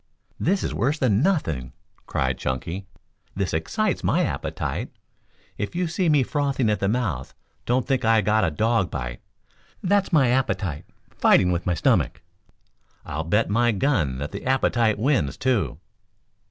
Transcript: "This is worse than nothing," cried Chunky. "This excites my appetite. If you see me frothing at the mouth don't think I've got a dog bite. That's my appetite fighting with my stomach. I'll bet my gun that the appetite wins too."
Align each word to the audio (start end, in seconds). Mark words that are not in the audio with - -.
"This 0.39 0.63
is 0.63 0.73
worse 0.73 0.97
than 0.97 1.21
nothing," 1.21 1.73
cried 2.07 2.39
Chunky. 2.39 2.87
"This 3.35 3.53
excites 3.53 4.03
my 4.03 4.23
appetite. 4.23 4.91
If 5.59 5.75
you 5.75 5.85
see 5.85 6.09
me 6.09 6.23
frothing 6.23 6.71
at 6.71 6.79
the 6.79 6.87
mouth 6.87 7.35
don't 7.67 7.85
think 7.85 8.03
I've 8.03 8.25
got 8.25 8.43
a 8.43 8.49
dog 8.49 8.89
bite. 8.89 9.21
That's 9.83 10.11
my 10.11 10.29
appetite 10.29 10.85
fighting 11.19 11.51
with 11.51 11.67
my 11.67 11.75
stomach. 11.75 12.23
I'll 13.05 13.23
bet 13.23 13.47
my 13.51 13.71
gun 13.71 14.17
that 14.17 14.31
the 14.31 14.43
appetite 14.43 14.97
wins 14.97 15.37
too." 15.37 15.77